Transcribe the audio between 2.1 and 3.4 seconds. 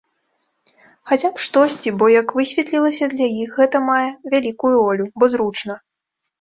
як высветлілася, для